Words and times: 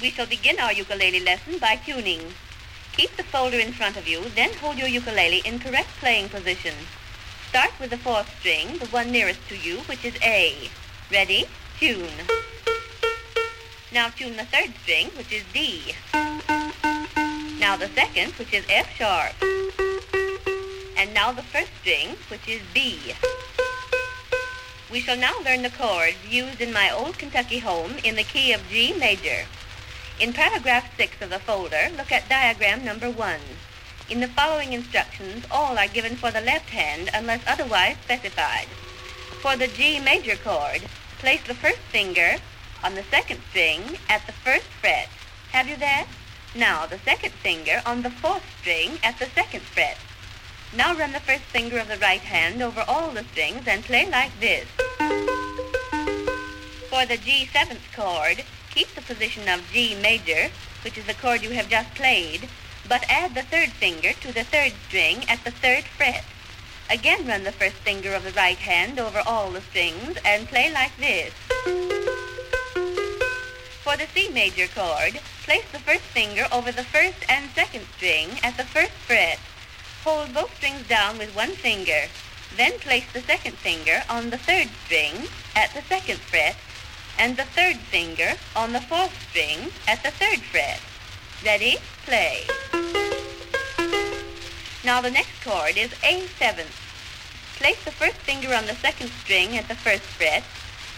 We 0.00 0.10
shall 0.10 0.26
begin 0.26 0.58
our 0.58 0.72
ukulele 0.72 1.20
lesson 1.20 1.58
by 1.58 1.76
tuning. 1.76 2.32
Keep 2.92 3.16
the 3.18 3.22
folder 3.22 3.58
in 3.58 3.72
front 3.72 3.98
of 3.98 4.08
you, 4.08 4.30
then 4.34 4.54
hold 4.54 4.78
your 4.78 4.88
ukulele 4.88 5.42
in 5.44 5.58
correct 5.58 5.90
playing 6.00 6.30
position. 6.30 6.74
Start 7.50 7.72
with 7.78 7.90
the 7.90 7.98
fourth 7.98 8.28
string, 8.38 8.78
the 8.78 8.86
one 8.86 9.12
nearest 9.12 9.46
to 9.48 9.56
you, 9.56 9.80
which 9.80 10.04
is 10.04 10.14
A. 10.22 10.70
Ready? 11.12 11.44
Tune. 11.78 12.08
Now 13.92 14.08
tune 14.08 14.36
the 14.36 14.44
third 14.44 14.72
string, 14.82 15.08
which 15.18 15.32
is 15.32 15.42
D. 15.52 15.94
Now 17.58 17.76
the 17.76 17.88
second, 17.94 18.32
which 18.34 18.54
is 18.54 18.64
F 18.70 18.88
sharp. 18.96 19.34
And 20.96 21.12
now 21.12 21.30
the 21.32 21.42
first 21.42 21.72
string, 21.80 22.16
which 22.30 22.48
is 22.48 22.62
B. 22.72 23.12
We 24.90 25.00
shall 25.00 25.18
now 25.18 25.34
learn 25.44 25.62
the 25.62 25.70
chords 25.70 26.16
used 26.28 26.60
in 26.62 26.72
my 26.72 26.90
old 26.90 27.18
Kentucky 27.18 27.58
home 27.58 27.96
in 28.02 28.16
the 28.16 28.22
key 28.22 28.52
of 28.52 28.66
G 28.70 28.94
major. 28.94 29.44
In 30.20 30.34
paragraph 30.34 30.84
6 30.98 31.22
of 31.22 31.30
the 31.30 31.38
folder, 31.38 31.88
look 31.96 32.12
at 32.12 32.28
diagram 32.28 32.84
number 32.84 33.10
1. 33.10 33.40
In 34.10 34.20
the 34.20 34.28
following 34.28 34.74
instructions, 34.74 35.46
all 35.50 35.78
are 35.78 35.88
given 35.88 36.14
for 36.14 36.30
the 36.30 36.42
left 36.42 36.68
hand 36.68 37.08
unless 37.14 37.42
otherwise 37.46 37.96
specified. 38.04 38.66
For 39.40 39.56
the 39.56 39.66
G 39.66 39.98
major 39.98 40.36
chord, 40.36 40.82
place 41.20 41.42
the 41.46 41.54
first 41.54 41.78
finger 41.90 42.36
on 42.84 42.96
the 42.96 43.02
second 43.04 43.40
string 43.48 43.96
at 44.10 44.26
the 44.26 44.32
first 44.32 44.66
fret. 44.82 45.08
Have 45.52 45.66
you 45.66 45.76
that? 45.76 46.06
Now 46.54 46.84
the 46.84 46.98
second 46.98 47.32
finger 47.32 47.80
on 47.86 48.02
the 48.02 48.10
fourth 48.10 48.44
string 48.60 48.98
at 49.02 49.18
the 49.18 49.26
second 49.34 49.62
fret. 49.62 49.96
Now 50.76 50.94
run 50.94 51.12
the 51.12 51.20
first 51.20 51.44
finger 51.44 51.78
of 51.78 51.88
the 51.88 51.96
right 51.96 52.20
hand 52.20 52.60
over 52.60 52.84
all 52.86 53.10
the 53.10 53.24
strings 53.32 53.66
and 53.66 53.82
play 53.82 54.06
like 54.10 54.38
this. 54.38 54.68
For 56.90 57.06
the 57.06 57.16
G 57.16 57.46
seventh 57.46 57.90
chord, 57.96 58.44
keep 58.74 58.94
the 58.94 59.02
position 59.02 59.48
of 59.48 59.70
G 59.72 59.94
major, 60.00 60.50
which 60.82 60.96
is 60.96 61.06
the 61.06 61.14
chord 61.14 61.42
you 61.42 61.50
have 61.50 61.68
just 61.68 61.94
played, 61.94 62.48
but 62.88 63.04
add 63.08 63.34
the 63.34 63.42
third 63.42 63.70
finger 63.70 64.12
to 64.12 64.32
the 64.32 64.44
third 64.44 64.72
string 64.86 65.24
at 65.28 65.44
the 65.44 65.50
third 65.50 65.84
fret. 65.84 66.24
Again 66.88 67.26
run 67.26 67.44
the 67.44 67.52
first 67.52 67.76
finger 67.76 68.14
of 68.14 68.24
the 68.24 68.32
right 68.32 68.58
hand 68.58 68.98
over 68.98 69.22
all 69.26 69.50
the 69.50 69.60
strings 69.60 70.18
and 70.24 70.48
play 70.48 70.72
like 70.72 70.96
this. 70.96 71.32
For 73.84 73.96
the 73.96 74.06
C 74.14 74.28
major 74.28 74.66
chord, 74.66 75.20
place 75.44 75.66
the 75.72 75.78
first 75.78 76.02
finger 76.02 76.46
over 76.52 76.72
the 76.72 76.84
first 76.84 77.24
and 77.28 77.50
second 77.50 77.86
string 77.96 78.28
at 78.42 78.56
the 78.56 78.64
first 78.64 78.92
fret. 79.06 79.38
Hold 80.04 80.32
both 80.34 80.56
strings 80.56 80.86
down 80.88 81.18
with 81.18 81.34
one 81.34 81.50
finger. 81.50 82.06
Then 82.56 82.78
place 82.78 83.06
the 83.12 83.20
second 83.20 83.56
finger 83.56 84.02
on 84.08 84.30
the 84.30 84.38
third 84.38 84.68
string 84.84 85.28
at 85.54 85.72
the 85.74 85.82
second 85.82 86.18
fret 86.18 86.56
and 87.20 87.36
the 87.36 87.44
third 87.44 87.76
finger 87.76 88.32
on 88.56 88.72
the 88.72 88.80
fourth 88.80 89.12
string 89.28 89.70
at 89.86 90.02
the 90.02 90.10
third 90.10 90.40
fret. 90.40 90.80
Ready? 91.44 91.76
Play. 92.06 92.48
Now 94.82 95.02
the 95.02 95.10
next 95.10 95.44
chord 95.44 95.76
is 95.76 95.90
A7. 96.00 96.64
Place 97.60 97.84
the 97.84 97.92
first 97.92 98.16
finger 98.16 98.54
on 98.54 98.64
the 98.64 98.74
second 98.74 99.10
string 99.20 99.58
at 99.58 99.68
the 99.68 99.74
first 99.74 100.02
fret, 100.16 100.42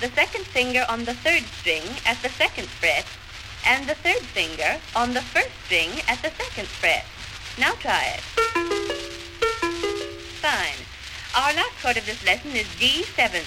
the 0.00 0.08
second 0.08 0.46
finger 0.46 0.86
on 0.88 1.04
the 1.04 1.12
third 1.12 1.44
string 1.60 1.84
at 2.06 2.16
the 2.22 2.30
second 2.30 2.66
fret, 2.66 3.04
and 3.66 3.86
the 3.86 3.94
third 3.94 4.24
finger 4.32 4.80
on 4.96 5.12
the 5.12 5.20
first 5.20 5.52
string 5.66 5.90
at 6.08 6.22
the 6.22 6.30
second 6.30 6.66
fret. 6.66 7.04
Now 7.58 7.72
try 7.74 8.16
it. 8.16 8.22
Fine. 10.40 10.80
Our 11.36 11.52
last 11.52 11.76
chord 11.82 11.98
of 11.98 12.06
this 12.06 12.24
lesson 12.24 12.52
is 12.52 12.66
D7. 12.80 13.44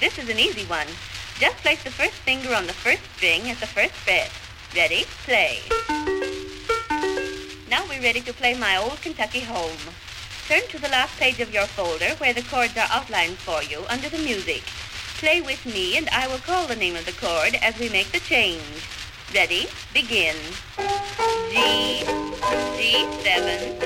This 0.00 0.18
is 0.18 0.28
an 0.28 0.40
easy 0.40 0.64
one. 0.64 0.88
Just 1.38 1.56
place 1.58 1.84
the 1.84 1.90
first 1.90 2.14
finger 2.14 2.52
on 2.52 2.66
the 2.66 2.72
first 2.72 3.02
string 3.14 3.48
at 3.48 3.60
the 3.60 3.66
first 3.66 3.92
fret. 3.92 4.28
Ready? 4.74 5.04
Play. 5.22 5.60
Now 7.70 7.84
we're 7.88 8.02
ready 8.02 8.20
to 8.22 8.32
play 8.32 8.54
My 8.58 8.76
Old 8.76 9.00
Kentucky 9.02 9.40
Home. 9.40 9.94
Turn 10.48 10.66
to 10.70 10.80
the 10.80 10.88
last 10.88 11.16
page 11.16 11.38
of 11.38 11.54
your 11.54 11.66
folder 11.66 12.16
where 12.18 12.34
the 12.34 12.42
chords 12.42 12.76
are 12.76 12.88
outlined 12.90 13.38
for 13.38 13.62
you 13.62 13.84
under 13.88 14.08
the 14.08 14.18
music. 14.18 14.62
Play 15.18 15.40
with 15.40 15.64
me 15.64 15.96
and 15.96 16.08
I 16.08 16.26
will 16.26 16.38
call 16.38 16.66
the 16.66 16.74
name 16.74 16.96
of 16.96 17.06
the 17.06 17.12
chord 17.12 17.54
as 17.62 17.78
we 17.78 17.88
make 17.88 18.10
the 18.10 18.18
change. 18.18 18.82
Ready? 19.32 19.68
Begin. 19.94 20.34
G, 21.50 22.02
G7, 22.74 23.78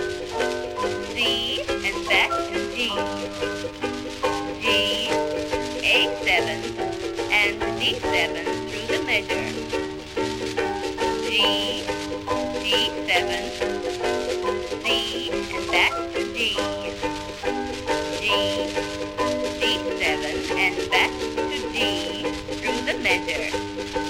C, 1.12 1.60
and 1.68 2.08
back 2.08 2.30
to 2.30 2.74
G. 2.74 3.51
D7 7.82 8.46
through 8.70 8.86
the 8.86 9.02
measure. 9.02 9.48
G, 11.26 11.82
G7, 12.62 13.10
C, 14.84 14.86
and 15.52 15.66
back 15.72 15.90
to 16.14 16.20
G. 16.32 16.38
G, 18.20 18.24
D7, 19.58 20.24
and 20.62 20.76
back 20.92 21.10
to 21.10 21.56
D 21.72 21.76
through 22.60 22.80
the 22.86 22.94
measure. 23.02 23.50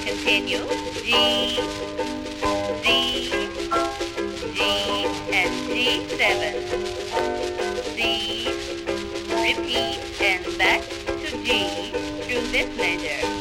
Continue. 0.05 0.65
G, 1.01 1.09
D, 2.83 2.87
G, 4.53 4.61
and 5.33 5.53
G7. 5.73 6.21
C, 7.97 7.99
repeat, 9.33 10.01
and 10.21 10.45
back 10.59 10.83
to 11.07 11.29
G 11.43 11.49
through 12.21 12.47
this 12.53 12.69
measure. 12.77 13.32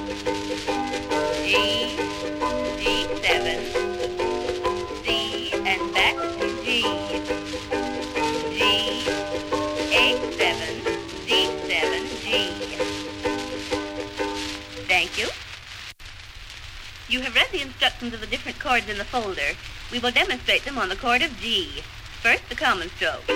You 17.12 17.20
have 17.20 17.36
read 17.36 17.50
the 17.52 17.62
instructions 17.62 18.14
of 18.14 18.22
the 18.22 18.26
different 18.26 18.58
chords 18.58 18.88
in 18.88 18.98
the 18.98 19.04
folder. 19.04 19.58
We 19.92 20.00
will 20.00 20.12
demonstrate 20.12 20.64
them 20.64 20.78
on 20.78 20.88
the 20.88 20.96
chord 20.96 21.22
of 21.22 21.38
G. 21.42 21.84
First, 22.22 22.48
the 22.48 22.56
common 22.56 22.90
stroke. 22.92 23.28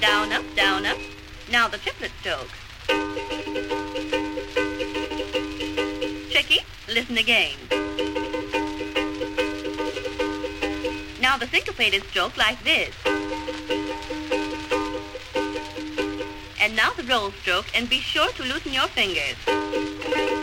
Down, 0.00 0.32
up, 0.32 0.44
down, 0.54 0.86
up. 0.86 0.96
Now 1.50 1.66
the 1.66 1.78
triplet 1.78 2.12
stroke. 2.20 2.48
Tricky? 6.30 6.60
Listen 6.86 7.18
again. 7.18 7.56
Now 11.20 11.36
the 11.36 11.48
syncopated 11.50 12.04
stroke 12.04 12.36
like 12.36 12.62
this. 12.62 12.94
And 16.60 16.76
now 16.76 16.92
the 16.92 17.02
roll 17.02 17.32
stroke, 17.32 17.66
and 17.74 17.90
be 17.90 17.98
sure 17.98 18.30
to 18.30 18.44
loosen 18.44 18.72
your 18.72 18.86
fingers. 18.86 20.35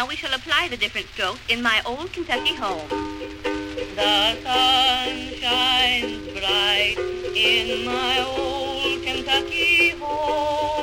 Now 0.00 0.06
we 0.06 0.16
shall 0.16 0.32
apply 0.32 0.68
the 0.68 0.78
different 0.78 1.08
strokes 1.08 1.40
in 1.50 1.62
my 1.62 1.82
old 1.84 2.10
Kentucky 2.10 2.54
home. 2.54 2.88
The 2.88 4.34
sun 4.40 5.34
shines 5.34 6.26
bright 6.28 6.96
in 7.36 7.84
my 7.84 8.24
old 8.26 9.02
Kentucky 9.04 9.90
home. 9.90 10.79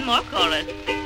One 0.00 0.06
more 0.06 0.22
chorus. 0.30 0.99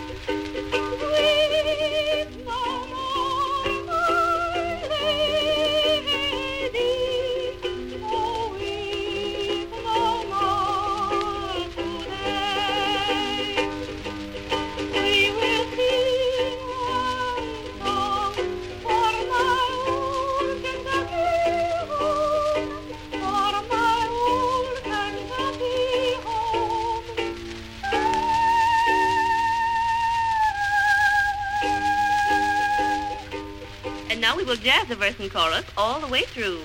We 34.37 34.43
will 34.43 34.57
jazz 34.57 34.89
the 34.89 34.97
verse 34.97 35.19
and 35.21 35.31
chorus 35.31 35.65
all 35.77 36.01
the 36.01 36.09
way 36.09 36.23
through. 36.23 36.61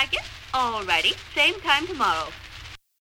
Like 0.00 0.14
it? 0.14 0.22
All 0.54 0.82
righty. 0.84 1.12
Same 1.34 1.60
time 1.60 1.86
tomorrow. 1.86 2.28